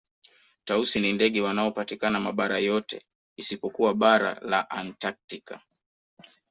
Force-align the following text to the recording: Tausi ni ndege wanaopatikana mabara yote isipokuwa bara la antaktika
Tausi 0.65 0.99
ni 0.99 1.13
ndege 1.13 1.41
wanaopatikana 1.41 2.19
mabara 2.19 2.59
yote 2.59 3.05
isipokuwa 3.37 3.93
bara 3.93 4.39
la 4.41 4.69
antaktika 4.69 5.61